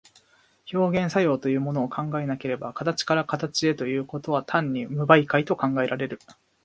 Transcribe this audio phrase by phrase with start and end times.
[0.73, 6.17] 表現作用というものを考えなければ、形から形へということは単に無媒介と考えられる。